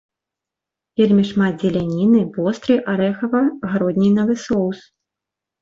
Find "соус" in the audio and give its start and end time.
4.49-4.79